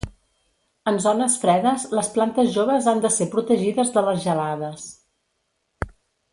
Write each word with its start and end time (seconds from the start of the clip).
En 0.91 0.95
zones 1.03 1.35
fredes 1.43 1.85
les 1.99 2.09
plantes 2.15 2.49
joves 2.57 2.89
han 2.93 3.03
de 3.05 3.13
ser 3.19 3.29
protegides 3.37 3.95
de 3.99 4.05
les 4.09 4.21
gelades. 4.27 4.91